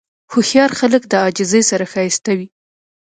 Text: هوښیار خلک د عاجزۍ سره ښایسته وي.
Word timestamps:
هوښیار 0.31 0.71
خلک 0.79 1.03
د 1.07 1.13
عاجزۍ 1.23 1.61
سره 1.71 1.85
ښایسته 1.93 2.31
وي. 2.37 2.47